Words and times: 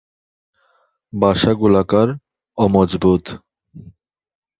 বাসা 1.13 1.51
গোলাকার 1.53 2.07
ও 2.57 2.63
মজবুত। 2.67 3.23